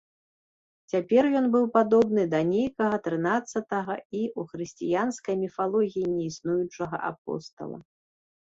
[0.93, 7.77] Цяпер ён быў падобны да нейкага трынаццатага і ў хрысціянскай міфалогіі неіснуючага апостала.